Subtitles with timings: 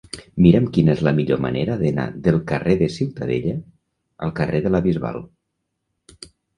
[0.43, 3.55] Mira'm quina és la millor manera d'anar del carrer de Ciutadella
[4.29, 5.27] al carrer de la Bisbal.